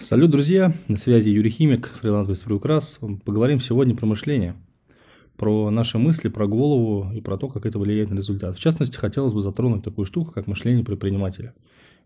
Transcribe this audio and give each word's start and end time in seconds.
Салют, 0.00 0.30
друзья! 0.30 0.72
На 0.86 0.96
связи 0.96 1.30
Юрий 1.30 1.50
Химик, 1.50 1.88
фриланс 1.88 2.28
без 2.28 2.38
приукрас. 2.38 3.00
Поговорим 3.24 3.58
сегодня 3.58 3.96
про 3.96 4.06
мышление, 4.06 4.54
про 5.36 5.70
наши 5.70 5.98
мысли, 5.98 6.28
про 6.28 6.46
голову 6.46 7.10
и 7.12 7.20
про 7.20 7.36
то, 7.36 7.48
как 7.48 7.66
это 7.66 7.80
влияет 7.80 8.08
на 8.08 8.14
результат. 8.14 8.56
В 8.56 8.60
частности, 8.60 8.96
хотелось 8.96 9.32
бы 9.32 9.40
затронуть 9.40 9.82
такую 9.82 10.06
штуку, 10.06 10.30
как 10.30 10.46
мышление 10.46 10.84
предпринимателя. 10.84 11.52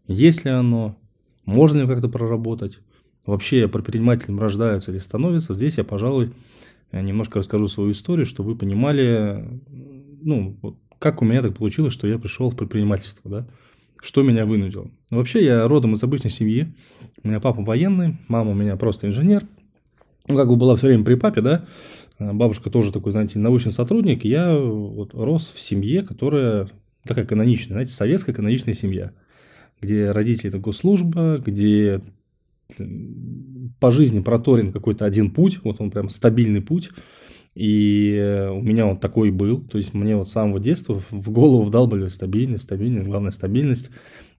Есть 0.06 0.46
ли 0.46 0.50
оно? 0.50 0.96
Можно 1.44 1.82
ли 1.82 1.86
как-то 1.86 2.08
проработать? 2.08 2.78
Вообще 3.26 3.68
предпринимателем 3.68 4.40
рождаются 4.40 4.90
или 4.90 4.98
становятся? 4.98 5.52
Здесь 5.52 5.76
я, 5.76 5.84
пожалуй, 5.84 6.32
немножко 6.92 7.40
расскажу 7.40 7.68
свою 7.68 7.92
историю, 7.92 8.24
чтобы 8.24 8.52
вы 8.52 8.56
понимали, 8.56 9.60
ну, 10.22 10.56
как 10.98 11.20
у 11.20 11.26
меня 11.26 11.42
так 11.42 11.54
получилось, 11.54 11.92
что 11.92 12.08
я 12.08 12.18
пришел 12.18 12.48
в 12.48 12.56
предпринимательство, 12.56 13.30
да? 13.30 13.46
Что 14.02 14.22
меня 14.22 14.44
вынудило? 14.44 14.90
Вообще, 15.10 15.44
я 15.44 15.68
родом 15.68 15.94
из 15.94 16.02
обычной 16.02 16.30
семьи. 16.30 16.74
У 17.22 17.28
меня 17.28 17.38
папа 17.38 17.62
военный, 17.62 18.16
мама 18.26 18.50
у 18.50 18.54
меня 18.54 18.76
просто 18.76 19.06
инженер. 19.06 19.44
Ну, 20.26 20.36
как 20.36 20.48
бы 20.48 20.56
была 20.56 20.74
все 20.74 20.88
время 20.88 21.04
при 21.04 21.14
папе, 21.14 21.40
да. 21.40 21.64
Бабушка 22.18 22.68
тоже 22.68 22.92
такой, 22.92 23.12
знаете, 23.12 23.38
научный 23.38 23.70
сотрудник. 23.70 24.24
Я 24.24 24.58
вот 24.58 25.14
рос 25.14 25.52
в 25.54 25.60
семье, 25.60 26.02
которая 26.02 26.68
такая 27.04 27.24
каноничная, 27.24 27.74
знаете, 27.74 27.92
советская 27.92 28.34
каноничная 28.34 28.74
семья, 28.74 29.12
где 29.80 30.10
родители– 30.10 30.48
это 30.48 30.58
госслужба, 30.58 31.38
где 31.38 32.00
по 33.78 33.90
жизни 33.92 34.20
проторен 34.20 34.72
какой-то 34.72 35.04
один 35.04 35.30
путь, 35.30 35.60
вот 35.62 35.80
он 35.80 35.90
прям 35.90 36.10
стабильный 36.10 36.60
путь, 36.60 36.90
и 37.54 38.48
у 38.50 38.62
меня 38.62 38.86
он 38.86 38.98
такой 38.98 39.30
был, 39.30 39.60
то 39.62 39.78
есть 39.78 39.92
мне 39.92 40.16
вот 40.16 40.28
с 40.28 40.32
самого 40.32 40.58
детства 40.58 41.02
в 41.10 41.30
голову 41.30 41.64
вдалбали 41.64 42.08
стабильность, 42.08 42.64
стабильность, 42.64 43.06
главная 43.06 43.30
стабильность. 43.30 43.90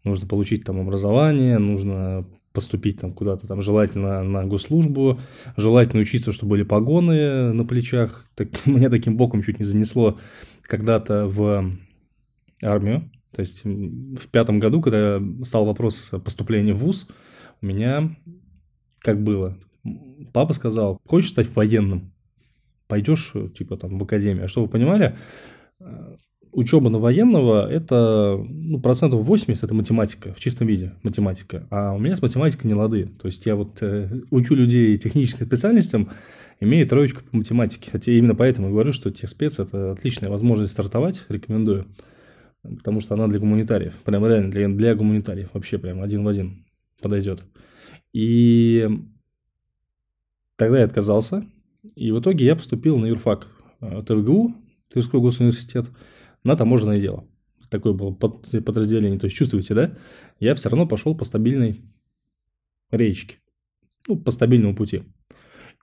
Нужно 0.04 0.27
получить 0.27 0.66
там 0.66 0.80
образование, 0.80 1.59
нужно 1.59 2.26
поступить 2.54 2.99
там 2.99 3.13
куда-то 3.13 3.48
там 3.48 3.62
желательно 3.62 4.23
на 4.23 4.45
госслужбу, 4.45 5.20
желательно 5.57 6.02
учиться, 6.02 6.31
чтобы 6.31 6.52
были 6.52 6.63
погоны 6.63 7.54
на 7.54 7.65
плечах. 7.65 8.27
Так, 8.35 8.49
меня 8.65 8.90
таким 8.90 9.18
боком 9.18 9.43
чуть 9.43 9.59
не 9.59 9.65
занесло 9.65 10.20
когда-то 10.63 11.27
в 11.27 11.71
армию. 12.63 13.12
То 13.32 13.41
есть 13.41 13.63
в 13.63 14.27
пятом 14.32 14.59
году, 14.59 14.82
когда 14.82 15.21
стал 15.43 15.65
вопрос 15.65 16.12
поступления 16.24 16.74
в 16.74 16.80
ВУЗ, 16.80 17.07
у 17.62 17.65
меня 17.65 18.15
как 18.99 19.21
было? 19.21 19.57
Папа 20.32 20.54
сказал, 20.54 20.99
хочешь 21.05 21.32
стать 21.32 21.54
военным? 21.55 22.12
Пойдешь, 22.87 23.31
э, 23.34 23.49
типа, 23.57 23.77
там, 23.77 23.98
в 23.98 24.03
академию. 24.03 24.45
А 24.45 24.48
чтобы 24.48 24.67
вы 24.67 24.71
понимали, 24.71 25.15
э, 25.79 26.15
учеба 26.51 26.90
на 26.90 26.99
военного– 26.99 27.70
это 27.71 28.37
ну, 28.48 28.79
процентов 28.79 29.25
80– 29.25 29.63
это 29.65 29.73
математика, 29.73 30.34
в 30.34 30.40
чистом 30.40 30.67
виде 30.67 30.93
математика. 31.03 31.67
А 31.70 31.93
у 31.93 31.99
меня 31.99 32.15
с 32.15 32.21
математикой 32.21 32.67
не 32.67 32.75
лады. 32.75 33.05
То 33.05 33.27
есть, 33.27 33.45
я 33.45 33.55
вот 33.55 33.81
э, 33.81 34.21
учу 34.31 34.55
людей 34.55 34.98
техническим 34.98 35.45
специальностям, 35.45 36.09
имея 36.59 36.87
троечку 36.87 37.21
по 37.23 37.37
математике. 37.37 37.90
Хотя 37.91 38.12
именно 38.12 38.35
поэтому 38.35 38.70
говорю, 38.70 38.93
что 38.93 39.12
техспец– 39.12 39.59
это 39.59 39.91
отличная 39.91 40.29
возможность 40.29 40.73
стартовать, 40.73 41.25
рекомендую. 41.29 41.85
Потому 42.62 43.01
что 43.01 43.15
она 43.15 43.27
для 43.27 43.40
гуманитариев, 43.40 43.93
прям 44.05 44.25
реально 44.25 44.49
для, 44.49 44.70
для 44.70 44.95
гуманитариев, 44.95 45.49
вообще 45.53 45.77
прям 45.77 46.01
один 46.01 46.23
в 46.23 46.27
один 46.29 46.65
подойдет. 47.01 47.43
И 48.13 48.87
тогда 50.55 50.79
я 50.79 50.85
отказался, 50.85 51.45
и 51.95 52.12
в 52.12 52.20
итоге 52.20 52.45
я 52.45 52.55
поступил 52.55 52.98
на 52.98 53.05
юрфак 53.07 53.48
э, 53.81 54.03
ТВГУ, 54.07 54.55
Тверской 54.91 55.20
госуниверситет, 55.20 55.87
на 56.43 56.55
таможенное 56.55 56.99
дело. 56.99 57.27
Такое 57.70 57.93
было 57.93 58.12
подразделение. 58.12 59.20
То 59.20 59.25
есть, 59.25 59.35
чувствуете, 59.35 59.73
да? 59.73 59.98
Я 60.40 60.55
все 60.55 60.70
равно 60.70 60.87
пошел 60.87 61.15
по 61.15 61.25
стабильной 61.25 61.81
речке. 62.91 63.37
Ну, 64.07 64.17
по 64.17 64.31
стабильному 64.31 64.75
пути. 64.75 65.03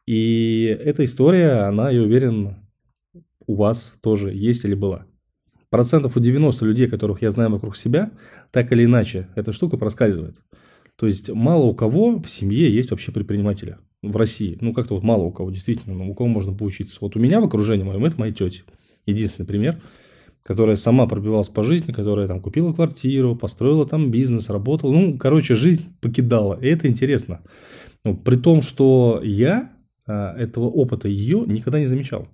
И 0.06 0.64
эта 0.64 1.04
история, 1.04 1.66
она, 1.66 1.90
я 1.90 2.02
уверен, 2.02 2.56
у 3.46 3.54
вас 3.54 3.94
тоже 4.02 4.32
есть 4.32 4.64
или 4.64 4.74
была. 4.74 5.06
Процентов 5.68 6.16
у 6.16 6.20
90 6.20 6.64
людей, 6.64 6.88
которых 6.88 7.22
я 7.22 7.30
знаю 7.30 7.50
вокруг 7.50 7.76
себя, 7.76 8.12
так 8.50 8.72
или 8.72 8.84
иначе, 8.84 9.28
эта 9.34 9.52
штука 9.52 9.76
проскальзывает. 9.76 10.36
То 10.96 11.06
есть, 11.06 11.30
мало 11.30 11.64
у 11.64 11.74
кого 11.74 12.18
в 12.20 12.28
семье 12.28 12.72
есть 12.72 12.90
вообще 12.90 13.12
предпринимателя 13.12 13.78
в 14.02 14.16
России. 14.16 14.56
Ну, 14.60 14.72
как-то 14.72 14.94
вот 14.94 15.02
мало 15.02 15.24
у 15.24 15.32
кого 15.32 15.50
действительно, 15.50 15.94
ну, 15.94 16.10
у 16.10 16.14
кого 16.14 16.28
можно 16.28 16.52
поучиться. 16.52 16.98
Вот 17.00 17.16
у 17.16 17.18
меня 17.20 17.40
в 17.40 17.44
окружении 17.44 17.84
моем 17.84 18.04
это 18.04 18.18
моя 18.18 18.32
тетя. 18.32 18.62
Единственный 19.06 19.46
пример, 19.46 19.80
которая 20.42 20.76
сама 20.76 21.06
пробивалась 21.06 21.48
по 21.48 21.62
жизни, 21.62 21.92
которая 21.92 22.26
там 22.26 22.40
купила 22.40 22.72
квартиру, 22.72 23.36
построила 23.36 23.86
там 23.86 24.10
бизнес, 24.10 24.48
работала. 24.48 24.92
Ну, 24.92 25.18
короче, 25.18 25.54
жизнь 25.54 25.84
покидала. 26.00 26.58
И 26.60 26.66
это 26.66 26.88
интересно. 26.88 27.42
Ну, 28.04 28.16
при 28.16 28.36
том, 28.36 28.62
что 28.62 29.20
я 29.22 29.72
а, 30.06 30.34
этого 30.36 30.64
опыта 30.64 31.08
ее 31.08 31.44
никогда 31.46 31.78
не 31.78 31.86
замечал. 31.86 32.26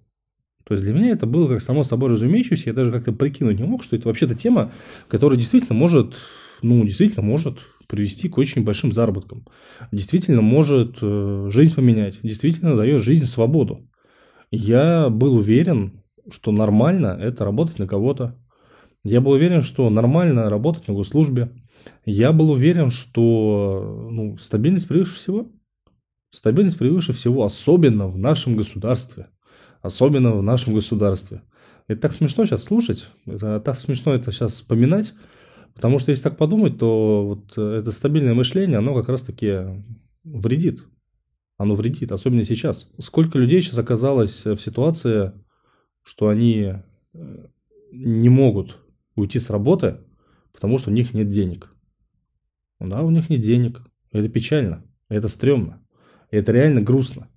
То 0.65 0.75
есть 0.75 0.85
для 0.85 0.93
меня 0.93 1.11
это 1.11 1.27
было 1.27 1.49
как 1.49 1.63
само 1.63 1.85
собой 1.85 2.11
разумеющееся, 2.11 2.71
я 2.71 2.75
даже 2.75 2.91
как-то 2.91 3.13
прикинуть 3.13 3.59
не 3.59 3.65
мог, 3.65 3.85
что 3.85 3.95
это 3.95 4.09
вообще-то 4.09 4.35
тема, 4.35 4.73
которая 5.07 5.39
действительно 5.39 5.79
может, 5.79 6.15
ну, 6.63 6.85
действительно 6.85 7.23
может 7.23 7.61
привести 7.87 8.29
к 8.29 8.39
очень 8.39 8.65
большим 8.65 8.93
заработкам. 8.93 9.45
Действительно 9.93 10.43
может 10.43 10.99
э, 11.01 11.49
жизнь 11.51 11.75
поменять, 11.75 12.19
действительно 12.23 12.77
дает 12.77 13.03
жизнь 13.03 13.27
свободу. 13.27 13.89
Я 14.51 15.09
был 15.11 15.37
уверен, 15.37 16.03
что 16.31 16.53
нормально 16.53 17.19
это 17.21 17.45
работать 17.45 17.79
на 17.79 17.87
кого-то. 17.87 18.37
Я 19.05 19.21
был 19.21 19.33
уверен, 19.33 19.63
что 19.63 19.89
нормально 19.91 20.51
работать 20.51 20.89
на 20.89 20.95
госслужбе. 20.95 21.51
Я 22.05 22.33
был 22.33 22.51
уверен, 22.51 22.91
что 22.91 24.09
ну, 24.11 24.37
стабильность 24.39 24.89
превыше 24.89 25.15
всего. 25.15 25.51
Стабильность 26.31 26.79
превыше 26.79 27.13
всего, 27.13 27.45
особенно 27.45 28.09
в 28.09 28.19
нашем 28.19 28.57
государстве. 28.57 29.29
Особенно 29.81 30.33
в 30.33 30.43
нашем 30.43 30.75
государстве. 30.75 31.43
Это 31.89 32.03
так 32.03 32.13
смешно 32.15 32.45
сейчас 32.45 32.65
слушать, 32.65 33.09
это 33.27 33.61
так 33.61 33.79
смешно 33.79 34.13
это 34.13 34.33
сейчас 34.33 34.55
вспоминать, 34.55 35.15
Потому 35.77 35.99
что 35.99 36.11
если 36.11 36.25
так 36.25 36.39
подумать, 36.39 36.79
то 36.79 37.27
вот 37.27 37.59
это 37.59 37.91
стабильное 37.91 38.33
мышление, 38.33 38.79
оно 38.79 38.95
как 38.95 39.11
раз-таки 39.11 39.85
вредит. 40.25 40.83
Оно 41.59 41.75
вредит, 41.75 42.13
особенно 42.13 42.45
сейчас. 42.45 42.91
Сколько 42.99 43.39
людей 43.39 43.61
сейчас 43.61 43.79
оказалось 43.79 44.47
в 44.47 44.57
ситуации, 44.57 45.33
что 46.03 46.29
они 46.29 46.73
э, 47.13 47.47
не 47.93 48.31
могут 48.31 48.79
уйти 49.17 49.39
с 49.39 49.51
работы, 49.51 49.99
потому 50.53 50.79
что 50.79 50.91
у 50.91 50.95
них 50.95 51.13
нет 51.13 51.29
денег. 51.29 51.71
Да, 52.81 53.03
у 53.03 53.11
них 53.11 53.29
нет 53.29 53.43
денег. 53.43 53.83
Это 54.13 54.31
печально, 54.31 54.83
это 55.11 55.29
стрёмно, 55.29 55.83
это 56.31 56.53
реально 56.53 56.81
грустно. 56.81 57.29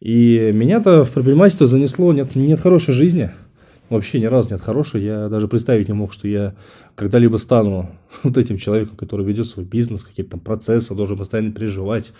И 0.00 0.50
меня-то 0.52 1.04
в 1.04 1.12
предпринимательство 1.12 1.68
занесло 1.68 2.12
нет, 2.12 2.34
нет 2.34 2.58
хорошей 2.58 2.94
жизни– 2.94 3.30
вообще 3.88 4.20
ни 4.20 4.24
разу 4.26 4.50
нет 4.50 4.60
хорошей. 4.60 5.02
Я 5.04 5.28
даже 5.28 5.48
представить 5.48 5.88
не 5.88 5.94
мог, 5.94 6.12
что 6.12 6.28
я 6.28 6.54
когда-либо 6.94 7.36
стану 7.36 7.90
вот 8.22 8.36
этим 8.36 8.58
человеком, 8.58 8.96
который 8.96 9.24
ведет 9.26 9.46
свой 9.46 9.64
бизнес, 9.64 10.02
какие-то 10.02 10.32
там 10.32 10.40
процессы, 10.40 10.94
должен 10.94 11.16
постоянно 11.16 11.52
переживать. 11.52 12.12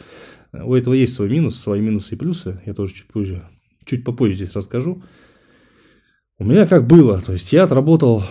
У 0.53 0.75
этого 0.75 0.95
есть 0.95 1.15
свой 1.15 1.29
минус, 1.29 1.57
свои 1.59 1.81
минусы 1.81 2.15
и 2.15 2.19
плюсы. 2.19 2.61
Я 2.67 2.75
тоже 2.75 2.95
чуть 2.95 3.09
позже, 3.09 3.45
чуть 3.85 4.05
попозже 4.05 4.35
здесь 4.35 4.55
расскажу. 4.55 5.03
У 6.39 6.45
меня 6.45 6.67
как 6.67 6.87
было, 6.87 7.21
то 7.21 7.33
есть 7.33 7.51
я 7.53 7.65
отработал 7.65 8.23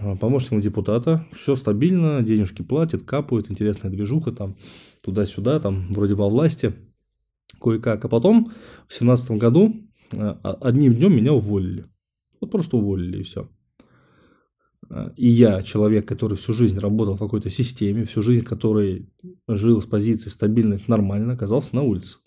а, 0.00 0.14
помощником 0.16 0.60
депутата, 0.60 1.26
все 1.40 1.56
стабильно, 1.56 2.22
денежки 2.22 2.60
платят, 2.60 3.02
капают, 3.02 3.50
интересная 3.50 3.90
движуха 3.90 4.30
там 4.32 4.56
туда-сюда, 5.02 5.58
там 5.58 5.90
вроде 5.90 6.14
во 6.14 6.28
власти, 6.28 6.74
кое-как. 7.60 8.04
А 8.04 8.08
потом 8.08 8.52
в 8.86 8.94
семнадцатом 8.94 9.38
году 9.38 9.74
а, 10.12 10.58
одним 10.60 10.94
днем 10.94 11.16
меня 11.16 11.32
уволили. 11.32 11.86
Вот 12.46 12.52
просто 12.52 12.76
уволили 12.76 13.18
и 13.18 13.22
все. 13.22 13.48
А, 14.88 15.12
и 15.16 15.28
я, 15.28 15.62
человек, 15.62 16.06
который 16.06 16.38
всю 16.38 16.52
жизнь 16.52 16.78
работал 16.78 17.16
в 17.16 17.18
какой-то 17.18 17.50
системе, 17.50 18.04
всю 18.04 18.22
жизнь 18.22 18.44
который 18.44 19.08
жил 19.48 19.82
с 19.82 19.86
позиции 19.86 20.30
стабильной, 20.30 20.82
нормально, 20.86 21.32
оказался 21.32 21.74
на 21.74 21.82
улице. 21.82 22.18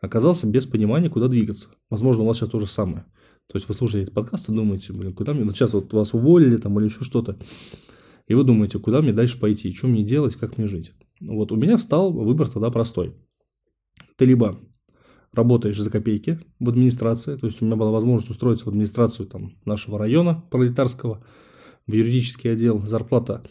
Оказался 0.00 0.46
без 0.46 0.66
понимания, 0.66 1.08
куда 1.08 1.28
двигаться. 1.28 1.68
Возможно, 1.88 2.24
у 2.24 2.26
вас 2.26 2.36
сейчас 2.36 2.50
то 2.50 2.58
же 2.58 2.66
самое. 2.66 3.06
То 3.46 3.56
есть 3.56 3.68
вы 3.68 3.74
слушаете 3.74 4.02
этот 4.02 4.14
подкаст 4.14 4.48
и 4.48 4.52
думаете, 4.52 4.92
блин, 4.92 5.14
куда 5.14 5.32
мне... 5.32 5.44
Вот 5.44 5.54
сейчас 5.54 5.72
вот 5.72 5.92
вас 5.92 6.12
уволили 6.12 6.56
там 6.56 6.78
или 6.78 6.86
еще 6.86 7.04
что-то. 7.04 7.38
И 8.26 8.34
вы 8.34 8.44
думаете, 8.44 8.78
куда 8.78 9.00
мне 9.00 9.12
дальше 9.12 9.38
пойти, 9.38 9.72
что 9.72 9.88
мне 9.88 10.02
делать, 10.02 10.36
как 10.36 10.58
мне 10.58 10.66
жить. 10.66 10.92
Вот 11.20 11.52
у 11.52 11.56
меня 11.56 11.76
встал 11.76 12.12
выбор 12.12 12.48
тогда 12.48 12.70
простой. 12.70 13.14
Ты 14.16 14.24
либо 14.24 14.60
работаешь 15.32 15.78
за 15.78 15.90
копейки 15.90 16.40
в 16.60 16.68
администрации, 16.68 17.36
то 17.36 17.46
есть 17.46 17.62
у 17.62 17.64
меня 17.64 17.76
была 17.76 17.90
возможность 17.90 18.30
устроиться 18.30 18.66
в 18.66 18.68
администрацию 18.68 19.26
там, 19.26 19.52
нашего 19.64 19.98
района 19.98 20.44
пролетарского, 20.50 21.22
в 21.86 21.92
юридический 21.92 22.52
отдел, 22.52 22.80
зарплата 22.86 23.42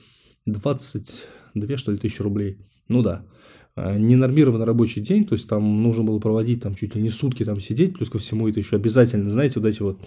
22 0.45 1.77
что 1.77 1.91
ли 1.91 1.97
тысячи 1.97 2.21
рублей, 2.21 2.59
ну 2.87 3.01
да, 3.01 3.25
а, 3.75 3.97
ненормированный 3.97 4.65
рабочий 4.65 5.01
день, 5.01 5.25
то 5.25 5.33
есть 5.33 5.49
там 5.49 5.81
нужно 5.81 6.03
было 6.03 6.19
проводить 6.19 6.61
там 6.61 6.75
чуть 6.75 6.95
ли 6.95 7.01
не 7.01 7.09
сутки 7.09 7.43
там 7.43 7.59
сидеть, 7.59 7.95
плюс 7.95 8.09
ко 8.09 8.19
всему 8.19 8.47
это 8.47 8.59
еще 8.59 8.75
обязательно, 8.75 9.29
знаете, 9.31 9.59
вот 9.59 9.67
эти 9.67 9.81
вот, 9.81 9.99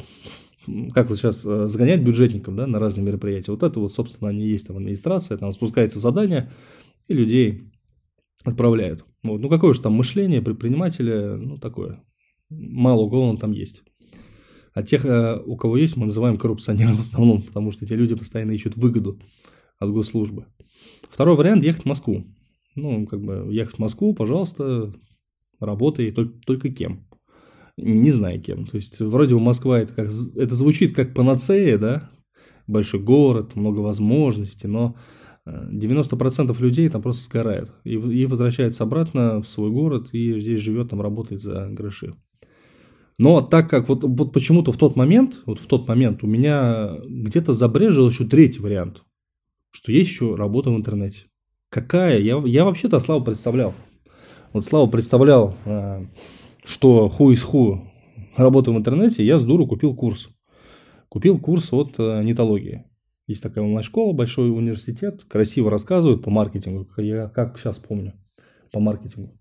как 0.95 1.09
вот 1.09 1.19
сейчас 1.19 1.45
э, 1.45 1.67
загонять 1.67 2.03
бюджетников, 2.03 2.55
да, 2.55 2.67
на 2.67 2.79
разные 2.79 3.05
мероприятия, 3.05 3.51
вот 3.51 3.63
это 3.63 3.81
вот, 3.81 3.93
собственно, 3.93 4.31
они 4.31 4.47
есть 4.47 4.67
там 4.67 4.77
администрация, 4.77 5.37
там 5.39 5.51
спускается 5.53 5.99
задание, 5.99 6.51
и 7.09 7.15
людей 7.15 7.74
отправляют. 8.45 9.05
Вот. 9.23 9.41
Ну, 9.41 9.49
какое 9.49 9.75
же 9.75 9.81
там 9.81 9.95
мышление 9.95 10.43
предпринимателя, 10.43 11.37
ну, 11.37 11.59
такое. 11.59 12.03
Мало 12.51 13.03
у 13.03 13.11
кого 13.11 13.29
он 13.29 13.39
там 13.39 13.53
есть. 13.53 13.83
А 14.75 14.83
тех, 14.83 15.05
э, 15.05 15.41
у 15.45 15.57
кого 15.57 15.77
есть, 15.77 15.97
мы 15.97 16.07
называем 16.07 16.37
коррупционером 16.37 16.97
в 16.97 17.01
основном, 17.01 17.43
потому 17.43 17.71
что 17.71 17.85
эти 17.85 17.93
люди 17.95 18.15
постоянно 18.15 18.53
ищут 18.53 18.77
выгоду 18.77 19.21
от 19.79 19.91
госслужбы. 19.91 20.47
Второй 21.11 21.37
вариант– 21.37 21.63
ехать 21.65 21.85
в 21.85 21.89
Москву. 21.89 22.25
Ну, 22.75 23.07
как 23.07 23.23
бы, 23.23 23.49
ехать 23.51 23.77
в 23.77 23.79
Москву, 23.79 24.15
пожалуйста, 24.15 24.93
работай, 25.61 26.11
только, 26.11 26.39
только 26.41 26.71
кем. 26.71 27.07
Не 27.77 28.11
знаю 28.11 28.41
кем. 28.43 28.67
То 28.67 28.77
есть, 28.77 29.01
вроде 29.01 29.35
бы 29.35 29.41
Москва, 29.41 29.81
это, 29.81 29.93
как, 29.93 30.07
это 30.07 30.55
звучит 30.55 30.95
как 30.95 31.15
панацея, 31.15 31.79
да, 31.79 32.11
большой 32.67 33.01
город, 33.01 33.55
много 33.57 33.79
возможностей, 33.79 34.67
но 34.67 34.97
90% 35.47 36.59
людей 36.61 36.89
там 36.89 37.03
просто 37.03 37.25
сгорают 37.25 37.73
и, 37.85 37.95
и 37.95 38.27
возвращаются 38.27 38.85
обратно 38.85 39.43
в 39.43 39.49
свой 39.49 39.71
город 39.71 40.09
и 40.13 40.41
здесь 40.41 40.61
живет, 40.61 40.91
там 40.91 41.03
работает 41.03 41.41
за 41.41 41.69
гроши. 41.69 42.15
Но 43.19 43.43
так 43.43 43.71
как 43.71 43.89
вот, 43.89 44.03
вот 44.03 44.33
почему-то 44.33 44.73
в 44.73 44.77
тот 44.77 44.97
момент, 44.97 45.43
вот 45.47 45.61
в 45.61 45.67
тот 45.67 45.87
момент 45.87 46.25
у 46.25 46.27
меня 46.27 46.97
где-то 47.05 47.53
забрежил 47.53 48.09
еще 48.09 48.25
третий 48.25 48.61
вариант, 48.61 49.05
что 49.71 49.93
есть 49.93 50.11
еще 50.11 50.35
работа 50.35 50.71
в 50.71 50.77
интернете. 50.77 51.27
Какая? 51.69 52.19
Я, 52.19 52.43
я 52.45 52.65
вообще-то 52.65 52.99
Славу 53.01 53.25
представлял. 53.25 53.75
Вот 54.53 54.65
Слава 54.65 54.89
представлял, 54.89 55.57
э, 55.65 56.07
что 56.65 57.09
ху 57.09 57.33
из 57.33 57.43
ху 57.43 57.91
работа 58.37 58.71
в 58.71 58.77
интернете, 58.77 59.25
я 59.25 59.39
с 59.39 59.45
дуру 59.45 59.67
купил 59.67 59.95
курс. 59.95 60.29
Купил 61.09 61.39
курс 61.39 61.73
от 61.73 61.99
э, 61.99 62.23
нетологии. 62.23 62.85
Есть 63.27 63.43
такая 63.43 63.65
онлайн-школа, 63.65 64.13
большой 64.13 64.51
университет, 64.51 65.25
красиво 65.25 65.71
рассказывают 65.71 66.23
по 66.23 66.31
маркетингу, 66.31 66.87
я 66.99 67.29
как 67.29 67.59
сейчас 67.59 67.79
помню, 67.79 68.13
по 68.71 68.81
маркетингу. 68.81 69.41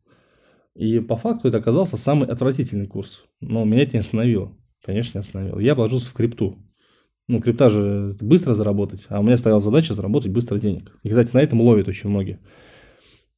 И 0.75 0.99
по 0.99 1.17
факту 1.17 1.49
это 1.49 1.57
оказался 1.57 1.97
самый 1.97 2.27
отвратительный 2.29 2.87
курс. 2.87 3.25
Но 3.41 3.63
меня 3.65 3.83
это 3.83 3.93
не 3.93 3.99
остановило. 3.99 4.55
Конечно, 4.83 5.17
не 5.17 5.19
остановило. 5.19 5.59
Я 5.59 5.75
вложился 5.75 6.09
в 6.09 6.13
крипту. 6.13 6.57
Ну, 7.27 7.39
крипта 7.39 7.69
же 7.69 8.17
быстро 8.19 8.53
заработать, 8.53 9.05
а 9.09 9.19
у 9.19 9.23
меня 9.23 9.37
стояла 9.37 9.61
задача 9.61 9.93
заработать 9.93 10.31
быстро 10.31 10.59
денег. 10.59 10.97
И, 11.03 11.09
кстати, 11.09 11.33
на 11.33 11.41
этом 11.41 11.61
ловят 11.61 11.87
очень 11.87 12.09
многие. 12.09 12.39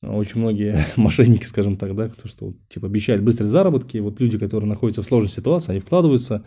Очень 0.01 0.41
многие 0.41 0.77
мошенники, 0.95 1.45
скажем 1.45 1.77
так, 1.77 1.95
да, 1.95 2.09
кто 2.09 2.27
что 2.27 2.53
типа 2.69 2.87
обещают 2.87 3.23
быстрые 3.23 3.49
заработки. 3.49 3.97
Вот 3.97 4.19
люди, 4.19 4.39
которые 4.39 4.67
находятся 4.67 5.03
в 5.03 5.05
сложной 5.05 5.29
ситуации, 5.29 5.71
они 5.71 5.81
вкладываются. 5.81 6.45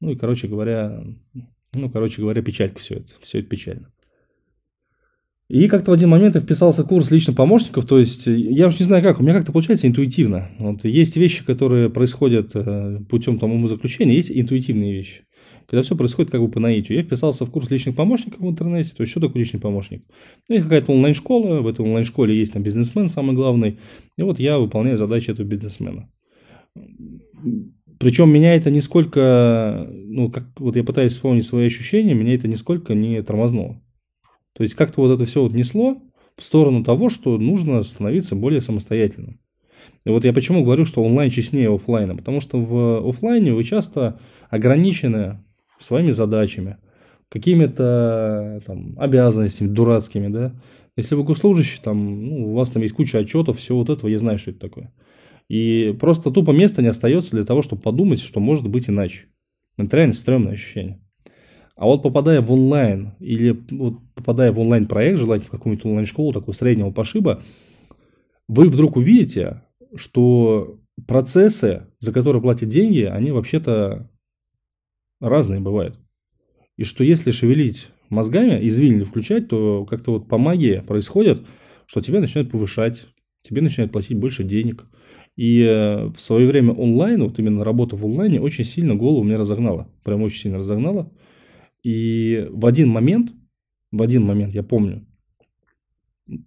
Ну 0.00 0.10
и, 0.10 0.16
короче 0.16 0.48
говоря, 0.48 1.04
ну, 1.72 1.90
короче 1.90 2.20
говоря, 2.20 2.42
печалька 2.42 2.78
все 2.78 2.96
это. 2.96 3.12
Все 3.20 3.40
это 3.40 3.48
печально. 3.48 3.92
И 5.50 5.66
как-то 5.66 5.90
в 5.90 5.94
один 5.94 6.10
момент 6.10 6.36
я 6.36 6.40
вписался 6.40 6.84
в 6.84 6.86
курс 6.86 7.10
личных 7.10 7.34
помощников, 7.34 7.84
то 7.84 7.98
есть 7.98 8.26
я 8.26 8.68
уж 8.68 8.78
не 8.78 8.84
знаю 8.84 9.02
как, 9.02 9.18
у 9.18 9.24
меня 9.24 9.34
как-то 9.34 9.50
получается 9.50 9.88
интуитивно. 9.88 10.48
Вот 10.60 10.84
есть 10.84 11.16
вещи, 11.16 11.44
которые 11.44 11.90
происходят 11.90 12.52
э, 12.54 13.00
путем 13.08 13.40
там 13.40 13.66
заключения, 13.66 14.14
есть 14.14 14.30
интуитивные 14.30 14.92
вещи. 14.92 15.22
Когда 15.66 15.82
все 15.82 15.96
происходит 15.96 16.30
как 16.30 16.40
бы 16.40 16.48
по 16.48 16.60
наитию. 16.60 16.98
Я 16.98 17.04
вписался 17.04 17.46
в 17.46 17.50
курс 17.50 17.68
личных 17.68 17.96
помощников 17.96 18.38
в 18.38 18.48
интернете, 18.48 18.92
то 18.96 19.00
есть 19.00 19.10
что 19.10 19.20
такое 19.20 19.42
личный 19.42 19.58
помощник? 19.58 20.04
Ну, 20.48 20.54
есть 20.54 20.66
какая-то 20.66 20.92
онлайн-школа, 20.92 21.62
в 21.62 21.66
этой 21.66 21.84
онлайн-школе 21.84 22.38
есть 22.38 22.52
там 22.52 22.62
бизнесмен 22.62 23.08
самый 23.08 23.34
главный, 23.34 23.80
и 24.16 24.22
вот 24.22 24.38
я 24.38 24.56
выполняю 24.56 24.98
задачи 24.98 25.32
этого 25.32 25.46
бизнесмена. 25.46 26.08
Причем 28.00 28.32
меня 28.32 28.54
это 28.54 28.70
нисколько, 28.70 29.86
ну, 29.90 30.30
как 30.30 30.44
вот 30.58 30.74
я 30.74 30.82
пытаюсь 30.82 31.12
вспомнить 31.12 31.44
свои 31.44 31.66
ощущения, 31.66 32.14
меня 32.14 32.34
это 32.34 32.48
нисколько 32.48 32.94
не 32.94 33.20
тормознуло. 33.22 33.78
То 34.54 34.62
есть 34.62 34.74
как-то 34.74 35.02
вот 35.02 35.12
это 35.12 35.26
все 35.26 35.42
вот 35.42 35.52
несло 35.52 35.98
в 36.34 36.42
сторону 36.42 36.82
того, 36.82 37.10
что 37.10 37.36
нужно 37.36 37.82
становиться 37.82 38.36
более 38.36 38.62
самостоятельным. 38.62 39.38
И 40.06 40.08
вот 40.08 40.24
я 40.24 40.32
почему 40.32 40.64
говорю, 40.64 40.86
что 40.86 41.04
онлайн 41.04 41.30
честнее 41.30 41.72
офлайна, 41.72 42.16
потому 42.16 42.40
что 42.40 42.58
в 42.58 43.06
офлайне 43.06 43.52
вы 43.52 43.64
часто 43.64 44.18
ограничены 44.48 45.44
своими 45.78 46.12
задачами, 46.12 46.78
какими-то 47.28 48.62
там, 48.64 48.94
обязанностями 48.98 49.68
дурацкими, 49.68 50.28
да. 50.28 50.54
Если 50.96 51.14
вы 51.16 51.22
госслужащий, 51.22 51.80
там, 51.82 52.26
ну, 52.26 52.52
у 52.52 52.54
вас 52.54 52.70
там 52.70 52.82
есть 52.82 52.94
куча 52.94 53.18
отчетов, 53.18 53.58
все 53.58 53.74
вот 53.74 53.90
этого, 53.90 54.08
я 54.08 54.18
знаю, 54.18 54.38
что 54.38 54.52
это 54.52 54.60
такое. 54.60 54.90
И 55.50 55.96
просто 55.98 56.30
тупо 56.30 56.52
места 56.52 56.80
не 56.80 56.86
остается 56.86 57.32
для 57.32 57.42
того, 57.42 57.62
чтобы 57.62 57.82
подумать, 57.82 58.20
что 58.20 58.38
может 58.38 58.68
быть 58.68 58.88
иначе. 58.88 59.26
Это 59.76 59.96
реально 59.96 60.14
стрёмное 60.14 60.52
ощущение. 60.52 61.00
А 61.74 61.86
вот 61.86 62.04
попадая 62.04 62.40
в 62.40 62.52
онлайн 62.52 63.14
или 63.18 63.60
вот 63.72 63.98
попадая 64.14 64.52
в 64.52 64.60
онлайн-проект, 64.60 65.18
желательно 65.18 65.48
в 65.48 65.50
какую-нибудь 65.50 65.86
онлайн-школу 65.86 66.32
такого 66.32 66.54
среднего 66.54 66.92
пошиба, 66.92 67.42
вы 68.46 68.68
вдруг 68.68 68.94
увидите, 68.94 69.62
что 69.96 70.78
процессы, 71.08 71.88
за 71.98 72.12
которые 72.12 72.40
платят 72.40 72.68
деньги, 72.68 73.02
они 73.02 73.32
вообще-то 73.32 74.08
разные 75.20 75.58
бывают. 75.58 75.98
И 76.76 76.84
что 76.84 77.02
если 77.02 77.32
шевелить 77.32 77.88
мозгами, 78.08 78.56
извилины 78.68 79.02
включать, 79.02 79.48
то 79.48 79.84
как-то 79.84 80.12
вот 80.12 80.28
по 80.28 80.38
магии 80.38 80.84
происходит, 80.86 81.44
что 81.86 82.02
тебя 82.02 82.20
начинают 82.20 82.52
повышать, 82.52 83.06
тебе 83.42 83.62
начинают 83.62 83.90
платить 83.90 84.16
больше 84.16 84.44
денег– 84.44 84.86
и 85.36 85.62
э, 85.62 86.06
в 86.06 86.20
свое 86.20 86.46
время 86.46 86.72
онлайн, 86.72 87.22
вот 87.22 87.38
именно 87.38 87.64
работа 87.64 87.96
в 87.96 88.04
онлайне, 88.04 88.40
очень 88.40 88.64
сильно 88.64 88.94
голову 88.94 89.22
мне 89.22 89.36
разогнала. 89.36 89.88
Прям 90.04 90.22
очень 90.22 90.42
сильно 90.42 90.58
разогнала. 90.58 91.10
И 91.82 92.46
в 92.50 92.66
один 92.66 92.88
момент, 92.90 93.32
в 93.90 94.02
один 94.02 94.24
момент, 94.24 94.54
я 94.54 94.62
помню, 94.62 95.06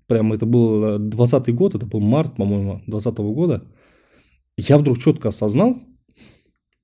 прям 0.08 0.34
это 0.34 0.46
был 0.46 1.00
20 1.00 1.54
год, 1.56 1.76
это 1.76 1.86
был 1.86 2.00
март, 2.00 2.36
по-моему, 2.36 2.82
20 2.88 3.18
года, 3.18 3.68
я 4.58 4.78
вдруг 4.78 5.00
четко 5.00 5.30
осознал, 5.30 5.82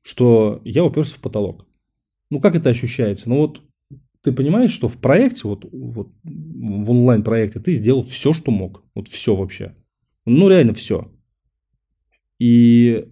что 0.01 0.61
я 0.63 0.83
уперся 0.83 1.15
в 1.15 1.21
потолок. 1.21 1.67
Ну, 2.31 2.39
как 2.39 2.55
это 2.55 2.69
ощущается? 2.69 3.29
Ну, 3.29 3.37
вот 3.37 3.61
ты 4.21 4.31
понимаешь, 4.31 4.71
что 4.71 4.87
в 4.87 4.97
проекте, 4.97 5.47
вот, 5.47 5.65
вот 5.71 6.09
в 6.23 6.91
онлайн-проекте 6.91 7.59
ты 7.59 7.73
сделал 7.73 8.03
все, 8.03 8.33
что 8.33 8.51
мог. 8.51 8.83
Вот 8.95 9.07
все 9.07 9.35
вообще. 9.35 9.75
Ну, 10.25 10.49
реально 10.49 10.73
все. 10.73 11.11
И 12.39 13.07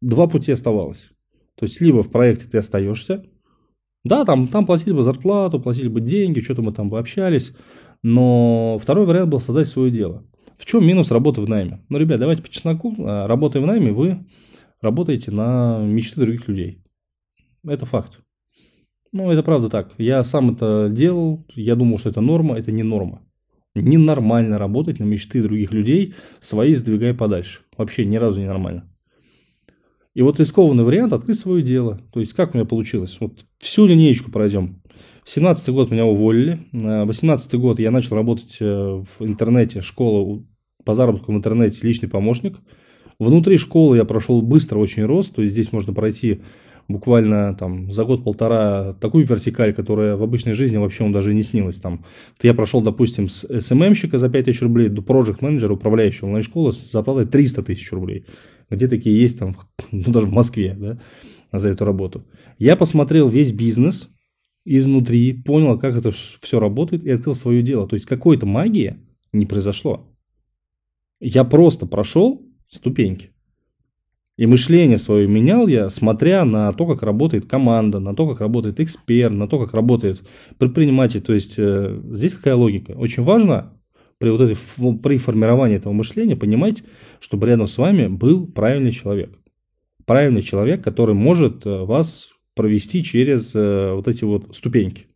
два 0.00 0.26
пути 0.26 0.52
оставалось. 0.52 1.10
То 1.56 1.64
есть, 1.64 1.80
либо 1.80 2.02
в 2.02 2.10
проекте 2.10 2.46
ты 2.46 2.58
остаешься, 2.58 3.24
да, 4.04 4.24
там, 4.24 4.46
там 4.46 4.66
платили 4.66 4.92
бы 4.92 5.02
зарплату, 5.02 5.58
платили 5.58 5.88
бы 5.88 6.00
деньги, 6.00 6.40
что-то 6.40 6.62
мы 6.62 6.72
там 6.72 6.88
бы 6.88 6.98
общались, 6.98 7.52
но 8.02 8.78
второй 8.80 9.06
вариант 9.06 9.30
был 9.30 9.40
создать 9.40 9.66
свое 9.66 9.90
дело. 9.90 10.24
В 10.58 10.64
чем 10.64 10.86
минус 10.86 11.10
работы 11.10 11.40
в 11.40 11.48
найме? 11.48 11.84
Ну, 11.88 11.98
ребят, 11.98 12.20
давайте 12.20 12.42
по 12.42 12.48
чесноку, 12.48 12.94
а, 12.98 13.26
работая 13.26 13.60
в 13.62 13.66
найме, 13.66 13.92
вы 13.92 14.24
работаете 14.80 15.30
на 15.30 15.80
мечты 15.84 16.20
других 16.20 16.46
людей. 16.46 16.82
Это 17.66 17.84
факт. 17.84 18.20
Ну, 19.12 19.30
это 19.30 19.42
правда 19.42 19.68
так. 19.68 19.92
Я 19.98 20.22
сам 20.22 20.50
это 20.50 20.88
делал, 20.90 21.44
я 21.54 21.74
думал, 21.74 21.98
что 21.98 22.10
это 22.10 22.20
норма, 22.20 22.56
это 22.56 22.70
не 22.70 22.82
норма. 22.82 23.22
Ненормально 23.80 24.58
работать 24.58 25.00
на 25.00 25.04
мечты 25.04 25.42
других 25.42 25.72
людей, 25.72 26.14
свои 26.40 26.74
сдвигая 26.74 27.14
подальше. 27.14 27.60
Вообще 27.76 28.04
ни 28.04 28.16
разу 28.16 28.40
не 28.40 28.46
нормально. 28.46 28.88
И 30.14 30.22
вот 30.22 30.40
рискованный 30.40 30.82
вариант 30.82 31.12
открыть 31.12 31.38
свое 31.38 31.62
дело. 31.62 32.00
То 32.10 32.20
есть, 32.20 32.32
как 32.32 32.54
у 32.54 32.56
меня 32.56 32.66
получилось? 32.66 33.18
Вот 33.20 33.32
всю 33.58 33.84
линеечку 33.84 34.30
пройдем. 34.30 34.80
В 35.24 35.30
17 35.30 35.68
год 35.74 35.90
меня 35.90 36.06
уволили. 36.06 36.60
В 36.72 37.04
18 37.04 37.54
год 37.56 37.78
я 37.78 37.90
начал 37.90 38.16
работать 38.16 38.56
э, 38.60 38.64
в 38.64 39.10
интернете, 39.20 39.82
школа 39.82 40.42
по 40.84 40.94
заработку 40.94 41.32
в 41.32 41.34
интернете, 41.34 41.86
личный 41.86 42.08
помощник. 42.08 42.56
Внутри 43.18 43.58
школы 43.58 43.98
я 43.98 44.06
прошел 44.06 44.40
быстро 44.40 44.78
очень 44.78 45.04
рост. 45.04 45.34
То 45.34 45.42
есть, 45.42 45.52
здесь 45.52 45.70
можно 45.70 45.92
пройти 45.92 46.40
буквально 46.88 47.54
там 47.54 47.92
за 47.92 48.04
год-полтора 48.04 48.94
такую 48.94 49.26
вертикаль, 49.26 49.74
которая 49.74 50.16
в 50.16 50.22
обычной 50.22 50.54
жизни 50.54 50.76
вообще 50.76 51.04
он 51.04 51.12
даже 51.12 51.34
не 51.34 51.42
снилась. 51.42 51.80
Там, 51.80 52.04
я 52.42 52.54
прошел, 52.54 52.80
допустим, 52.80 53.28
с 53.28 53.46
СММщика 53.60 54.18
за 54.18 54.28
5000 54.28 54.62
рублей 54.62 54.88
до 54.88 55.02
проект 55.02 55.42
менеджера 55.42 55.72
управляющего 55.72 56.26
онлайн-школы 56.26 56.72
с 56.72 56.90
зарплатой 56.90 57.26
300 57.26 57.62
тысяч 57.62 57.90
рублей. 57.92 58.26
Где 58.70 58.88
такие 58.88 59.20
есть 59.20 59.38
там, 59.38 59.56
ну, 59.90 60.04
даже 60.12 60.26
в 60.26 60.32
Москве, 60.32 60.76
да, 60.78 61.00
за 61.52 61.70
эту 61.70 61.84
работу. 61.84 62.24
Я 62.58 62.76
посмотрел 62.76 63.28
весь 63.28 63.52
бизнес 63.52 64.08
изнутри, 64.64 65.32
понял, 65.32 65.78
как 65.78 65.96
это 65.96 66.10
все 66.10 66.58
работает 66.58 67.04
и 67.04 67.10
открыл 67.10 67.34
свое 67.34 67.62
дело. 67.62 67.86
То 67.86 67.94
есть, 67.94 68.06
какой-то 68.06 68.46
магии 68.46 68.96
не 69.32 69.46
произошло. 69.46 70.12
Я 71.20 71.44
просто 71.44 71.86
прошел 71.86 72.42
ступеньки. 72.68 73.30
И 74.36 74.44
мышление 74.44 74.98
свое 74.98 75.26
менял 75.26 75.66
я, 75.66 75.88
смотря 75.88 76.44
на 76.44 76.70
то, 76.72 76.86
как 76.86 77.02
работает 77.02 77.46
команда, 77.46 78.00
на 78.00 78.14
то, 78.14 78.28
как 78.28 78.40
работает 78.40 78.80
эксперт, 78.80 79.32
на 79.32 79.48
то, 79.48 79.58
как 79.58 79.72
работает 79.72 80.22
предприниматель. 80.58 81.22
То 81.22 81.32
есть, 81.32 81.54
э, 81.56 81.98
здесь 82.12 82.34
какая 82.34 82.54
логика? 82.54 82.92
Очень 82.92 83.22
важно 83.22 83.72
при, 84.18 84.28
вот 84.28 84.42
этой, 84.42 84.56
при 85.02 85.16
формировании 85.16 85.78
этого 85.78 85.94
мышления 85.94 86.36
понимать, 86.36 86.82
чтобы 87.18 87.46
рядом 87.46 87.66
с 87.66 87.78
вами 87.78 88.08
был 88.08 88.46
правильный 88.46 88.92
человек. 88.92 89.30
Правильный 90.04 90.42
человек, 90.42 90.84
который 90.84 91.14
может 91.14 91.64
э, 91.64 91.84
вас 91.84 92.28
провести 92.54 93.02
через 93.02 93.54
э, 93.54 93.92
вот 93.94 94.06
эти 94.06 94.24
вот 94.24 94.54
ступеньки. 94.54 95.06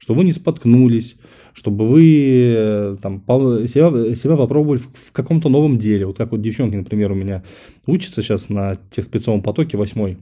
Чтобы 0.00 0.20
вы 0.20 0.24
не 0.24 0.32
споткнулись, 0.32 1.16
чтобы 1.52 1.86
вы 1.86 2.54
э, 2.56 2.96
там, 3.02 3.22
себя, 3.68 4.14
себя 4.14 4.36
попробовали 4.36 4.78
в, 4.78 5.12
каком-то 5.12 5.50
новом 5.50 5.76
деле. 5.76 6.06
Вот 6.06 6.16
как 6.16 6.32
вот 6.32 6.40
девчонки, 6.40 6.74
например, 6.74 7.12
у 7.12 7.14
меня 7.14 7.44
учатся 7.86 8.22
сейчас 8.22 8.48
на 8.48 8.76
техспецовом 8.90 9.42
потоке, 9.42 9.76
восьмой 9.76 10.16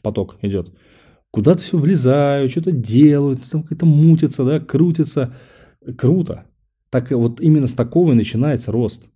поток 0.00 0.38
идет. 0.40 0.72
Куда-то 1.30 1.60
все 1.60 1.76
влезают, 1.76 2.50
что-то 2.50 2.72
делают, 2.72 3.50
там 3.50 3.62
какое-то 3.62 3.84
мутится, 3.84 4.44
да, 4.44 4.60
крутится. 4.60 5.34
Круто. 5.98 6.46
Так 6.88 7.10
вот 7.10 7.38
именно 7.40 7.66
с 7.66 7.74
такого 7.74 8.12
и 8.12 8.16
начинается 8.16 8.72
рост. 8.72 9.08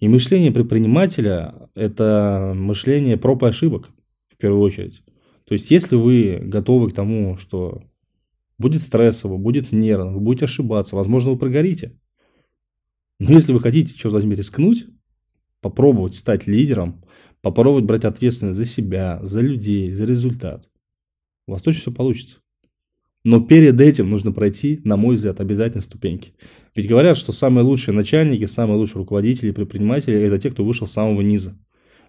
И 0.00 0.08
мышление 0.08 0.50
предпринимателя– 0.50 1.54
это 1.74 2.52
мышление 2.54 3.18
проб 3.18 3.42
и 3.42 3.46
ошибок, 3.46 3.90
в 4.32 4.38
первую 4.38 4.62
очередь. 4.62 5.02
То 5.46 5.52
есть, 5.52 5.70
если 5.70 5.96
вы 5.96 6.40
готовы 6.42 6.90
к 6.90 6.94
тому, 6.94 7.36
что 7.36 7.82
будет 8.58 8.82
стрессово, 8.82 9.36
будет 9.36 9.72
нервно, 9.72 10.12
вы 10.12 10.20
будете 10.20 10.46
ошибаться, 10.46 10.96
возможно, 10.96 11.30
вы 11.30 11.38
прогорите. 11.38 11.98
Но 13.18 13.32
если 13.32 13.52
вы 13.52 13.60
хотите, 13.60 13.96
что 13.96 14.10
возьми, 14.10 14.34
рискнуть, 14.34 14.86
попробовать 15.60 16.14
стать 16.14 16.46
лидером, 16.46 17.02
попробовать 17.40 17.84
брать 17.84 18.04
ответственность 18.04 18.58
за 18.58 18.64
себя, 18.64 19.20
за 19.22 19.40
людей, 19.40 19.92
за 19.92 20.04
результат, 20.04 20.68
у 21.46 21.52
вас 21.52 21.62
точно 21.62 21.80
все 21.80 21.92
получится. 21.92 22.38
Но 23.24 23.40
перед 23.40 23.80
этим 23.80 24.08
нужно 24.10 24.30
пройти, 24.30 24.80
на 24.84 24.96
мой 24.96 25.16
взгляд, 25.16 25.40
обязательно 25.40 25.82
ступеньки. 25.82 26.34
Ведь 26.76 26.86
говорят, 26.86 27.16
что 27.16 27.32
самые 27.32 27.64
лучшие 27.64 27.94
начальники, 27.94 28.44
самые 28.44 28.76
лучшие 28.76 28.98
руководители, 28.98 29.50
предприниматели– 29.50 30.14
это 30.14 30.38
те, 30.38 30.50
кто 30.50 30.64
вышел 30.64 30.86
с 30.86 30.92
самого 30.92 31.22
низа. 31.22 31.58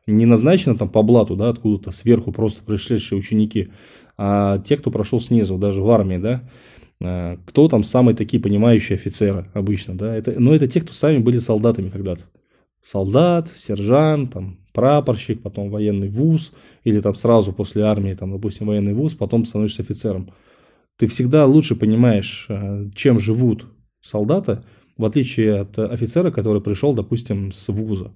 Не 0.07 0.25
назначено 0.25 0.75
там 0.75 0.89
по 0.89 1.03
блату, 1.03 1.35
да, 1.35 1.49
откуда-то 1.49 1.91
сверху 1.91 2.31
просто 2.31 2.63
пришедшие 2.63 3.19
ученики, 3.19 3.71
а 4.17 4.59
те, 4.59 4.77
кто 4.77 4.89
прошел 4.89 5.19
снизу, 5.19 5.57
даже 5.57 5.81
в 5.81 5.91
армии, 5.91 6.17
да, 6.17 6.43
а, 7.03 7.37
кто 7.45 7.67
там 7.67 7.83
самые 7.83 8.15
такие 8.15 8.41
понимающие 8.41 8.95
офицеры 8.95 9.47
обычно, 9.53 9.95
да, 9.95 10.15
это, 10.15 10.39
но 10.39 10.55
это 10.55 10.67
те, 10.67 10.79
кто 10.81 10.93
сами 10.93 11.17
были 11.17 11.39
солдатами 11.39 11.89
когда-то. 11.89 12.23
Солдат, 12.81 13.51
сержант, 13.57 14.31
там, 14.31 14.59
прапорщик, 14.73 15.41
потом 15.41 15.69
военный 15.69 16.07
вуз, 16.07 16.53
или 16.85 17.01
там 17.01 17.13
сразу 17.13 17.51
после 17.51 17.83
армии, 17.83 18.13
там, 18.13 18.31
допустим, 18.31 18.67
военный 18.67 18.93
вуз, 18.93 19.13
потом 19.13 19.43
становишься 19.45 19.81
офицером. 19.81 20.31
Ты 20.97 21.07
всегда 21.07 21.45
лучше 21.45 21.75
понимаешь, 21.75 22.45
а, 22.47 22.89
чем 22.95 23.19
живут 23.19 23.65
солдаты, 24.01 24.63
в 24.97 25.03
отличие 25.03 25.59
от 25.59 25.77
офицера, 25.77 26.31
который 26.31 26.61
пришел, 26.61 26.93
допустим, 26.93 27.51
с 27.51 27.67
вуза. 27.67 28.13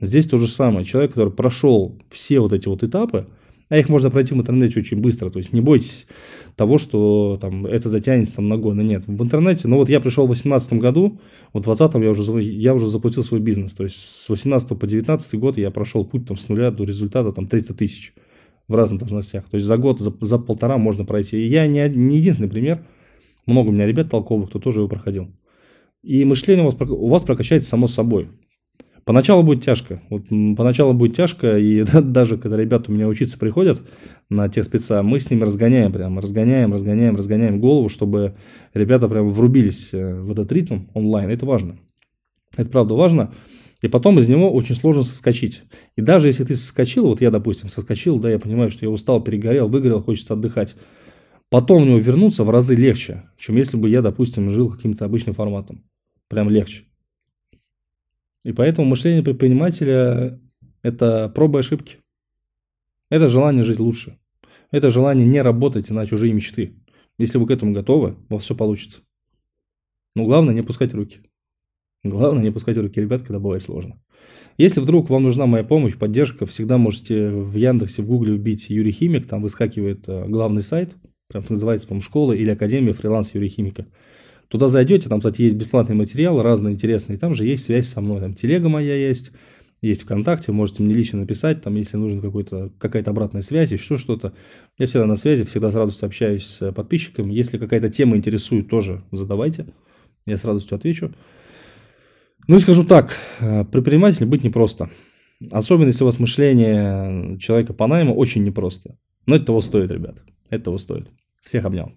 Здесь 0.00 0.26
то 0.26 0.36
же 0.36 0.48
самое. 0.48 0.84
Человек, 0.84 1.12
который 1.12 1.32
прошел 1.32 1.96
все 2.10 2.40
вот 2.40 2.52
эти 2.52 2.68
вот 2.68 2.82
этапы, 2.82 3.26
а 3.68 3.78
их 3.78 3.88
можно 3.88 4.10
пройти 4.10 4.34
в 4.34 4.38
интернете 4.38 4.80
очень 4.80 5.00
быстро. 5.00 5.30
То 5.30 5.38
есть 5.38 5.52
не 5.52 5.60
бойтесь 5.60 6.06
того, 6.54 6.78
что 6.78 7.38
там, 7.40 7.66
это 7.66 7.88
затянется 7.88 8.36
там, 8.36 8.48
на 8.48 8.58
годы. 8.58 8.82
Нет, 8.82 9.04
в 9.06 9.22
интернете, 9.22 9.68
ну 9.68 9.76
вот 9.76 9.88
я 9.88 10.00
пришел 10.00 10.24
в 10.24 10.28
2018 10.28 10.74
году, 10.74 11.18
в 11.52 11.60
2020 11.60 12.02
я 12.02 12.10
уже, 12.10 12.42
я 12.42 12.74
уже 12.74 12.86
запустил 12.88 13.24
свой 13.24 13.40
бизнес. 13.40 13.72
То 13.72 13.84
есть 13.84 13.96
с 13.96 14.28
18 14.28 14.78
по 14.78 14.86
19 14.86 15.34
год 15.34 15.58
я 15.58 15.70
прошел 15.70 16.04
путь 16.04 16.26
там, 16.26 16.36
с 16.36 16.48
нуля 16.48 16.70
до 16.70 16.84
результата 16.84 17.32
там, 17.32 17.46
30 17.46 17.76
тысяч 17.76 18.14
в 18.68 18.74
разных 18.74 19.00
должностях. 19.00 19.48
То 19.48 19.56
есть 19.56 19.66
за 19.66 19.76
год, 19.78 19.98
за, 19.98 20.12
за 20.20 20.38
полтора 20.38 20.76
можно 20.78 21.04
пройти. 21.04 21.38
И 21.38 21.46
я 21.46 21.66
не, 21.66 21.88
не 21.88 22.18
единственный 22.18 22.48
пример. 22.48 22.84
Много 23.46 23.68
у 23.68 23.72
меня 23.72 23.86
ребят 23.86 24.10
толковых, 24.10 24.50
кто 24.50 24.58
тоже 24.58 24.80
его 24.80 24.88
проходил. 24.88 25.28
И 26.02 26.24
мышление 26.24 26.64
у 26.64 26.70
вас, 26.70 26.76
у 26.80 27.08
вас 27.08 27.22
прокачается 27.22 27.68
само 27.68 27.86
собой. 27.86 28.28
Поначалу 29.06 29.44
будет 29.44 29.62
тяжко. 29.62 30.02
Вот 30.10 30.24
поначалу 30.56 30.92
будет 30.92 31.14
тяжко, 31.14 31.56
и 31.58 31.84
даже 32.02 32.36
когда 32.38 32.56
ребята 32.56 32.90
у 32.90 32.94
меня 32.94 33.06
учиться 33.06 33.38
приходят 33.38 33.80
на 34.28 34.48
тех 34.48 34.64
спеца, 34.64 35.00
мы 35.04 35.20
с 35.20 35.30
ними 35.30 35.42
разгоняем 35.42 35.92
прям, 35.92 36.18
разгоняем, 36.18 36.72
разгоняем, 36.72 37.14
разгоняем 37.14 37.60
голову, 37.60 37.88
чтобы 37.88 38.34
ребята 38.74 39.08
прям 39.08 39.30
врубились 39.30 39.90
э, 39.92 40.20
в 40.20 40.32
этот 40.32 40.50
ритм 40.50 40.86
онлайн. 40.92 41.30
Это 41.30 41.46
важно. 41.46 41.78
Это 42.56 42.68
правда 42.68 42.94
важно. 42.94 43.32
И 43.80 43.86
потом 43.86 44.18
из 44.18 44.28
него 44.28 44.52
очень 44.52 44.74
сложно 44.74 45.04
соскочить. 45.04 45.62
И 45.94 46.00
даже 46.00 46.26
если 46.26 46.42
ты 46.42 46.56
соскочил, 46.56 47.06
вот 47.06 47.20
я, 47.20 47.30
допустим, 47.30 47.68
соскочил, 47.68 48.18
да, 48.18 48.28
я 48.28 48.40
понимаю, 48.40 48.72
что 48.72 48.84
я 48.84 48.90
устал, 48.90 49.22
перегорел, 49.22 49.68
выгорел, 49.68 50.02
хочется 50.02 50.34
отдыхать. 50.34 50.74
Потом 51.48 51.84
в 51.84 51.86
него 51.86 51.98
вернуться 51.98 52.42
в 52.42 52.50
разы 52.50 52.74
легче, 52.74 53.22
чем 53.38 53.56
если 53.56 53.76
бы 53.76 53.88
я, 53.88 54.02
допустим, 54.02 54.50
жил 54.50 54.68
каким-то 54.68 55.04
обычным 55.04 55.36
форматом. 55.36 55.84
Прям 56.28 56.50
легче. 56.50 56.86
И 58.46 58.52
поэтому 58.52 58.86
мышление 58.86 59.24
предпринимателя– 59.24 60.38
это 60.82 61.28
пробы 61.28 61.58
и 61.58 61.60
ошибки. 61.60 61.96
Это 63.10 63.28
желание 63.28 63.64
жить 63.64 63.80
лучше. 63.80 64.18
Это 64.70 64.92
желание 64.92 65.26
не 65.26 65.42
работать 65.42 65.90
на 65.90 66.06
чужие 66.06 66.32
мечты. 66.32 66.76
Если 67.18 67.38
вы 67.38 67.48
к 67.48 67.50
этому 67.50 67.72
готовы, 67.72 68.14
у 68.28 68.34
вас 68.34 68.44
все 68.44 68.54
получится. 68.54 69.00
Но 70.14 70.26
главное 70.26 70.54
не 70.54 70.62
пускать 70.62 70.94
руки. 70.94 71.22
Главное 72.04 72.44
не 72.44 72.52
пускать 72.52 72.76
руки 72.76 73.00
ребят, 73.00 73.22
когда 73.22 73.40
бывает 73.40 73.64
сложно. 73.64 74.00
Если 74.58 74.78
вдруг 74.78 75.10
вам 75.10 75.24
нужна 75.24 75.46
моя 75.46 75.64
помощь, 75.64 75.96
поддержка, 75.96 76.46
всегда 76.46 76.78
можете 76.78 77.30
в 77.30 77.56
Яндексе, 77.56 78.02
в 78.02 78.06
Гугле 78.06 78.36
вбить 78.36 78.70
Юрий 78.70 78.92
Химик, 78.92 79.26
там 79.26 79.42
выскакивает 79.42 80.08
э, 80.08 80.24
главный 80.28 80.62
сайт, 80.62 80.94
прям 81.26 81.42
называется, 81.48 81.88
по 81.88 82.00
школа 82.00 82.32
или 82.32 82.50
Академия 82.50 82.92
фриланс 82.92 83.34
Юрия 83.34 83.48
Химика. 83.48 83.86
Туда 84.48 84.68
зайдете, 84.68 85.08
там, 85.08 85.20
кстати, 85.20 85.42
есть 85.42 85.56
бесплатный 85.56 85.96
материал, 85.96 86.40
разные 86.40 86.74
интересные, 86.74 87.18
там 87.18 87.34
же 87.34 87.46
есть 87.46 87.64
связь 87.64 87.88
со 87.88 88.00
мной, 88.00 88.20
там 88.20 88.34
телега 88.34 88.68
моя 88.68 88.94
есть, 88.94 89.32
есть 89.82 90.02
ВКонтакте, 90.02 90.52
можете 90.52 90.82
мне 90.82 90.94
лично 90.94 91.20
написать, 91.20 91.62
там, 91.62 91.74
если 91.74 91.96
нужна 91.96 92.20
какая-то 92.78 93.10
обратная 93.10 93.42
связь, 93.42 93.72
еще 93.72 93.98
что-то. 93.98 94.32
Я 94.78 94.86
всегда 94.86 95.06
на 95.06 95.16
связи, 95.16 95.44
всегда 95.44 95.70
с 95.70 95.74
радостью 95.74 96.06
общаюсь 96.06 96.46
с 96.46 96.72
подписчиками. 96.72 97.32
Если 97.32 97.58
какая-то 97.58 97.90
тема 97.90 98.16
интересует, 98.16 98.68
тоже 98.68 99.02
задавайте, 99.12 99.66
я 100.26 100.36
с 100.36 100.44
радостью 100.44 100.76
отвечу. 100.76 101.12
Ну 102.48 102.56
и 102.56 102.60
скажу 102.60 102.84
так, 102.84 103.16
э, 103.40 103.64
предпринимателем 103.64 104.30
быть 104.30 104.44
непросто. 104.44 104.90
Особенно, 105.50 105.88
если 105.88 106.04
у 106.04 106.06
вас 106.06 106.18
мышление 106.18 107.38
человека 107.38 107.74
по 107.74 107.86
найму 107.86 108.14
очень 108.14 108.44
непросто. 108.44 108.96
Но 109.26 109.36
это 109.36 109.46
того 109.46 109.60
стоит, 109.60 109.90
ребят. 109.90 110.22
Это 110.48 110.64
того 110.64 110.78
стоит. 110.78 111.08
Всех 111.42 111.64
обнял. 111.64 111.92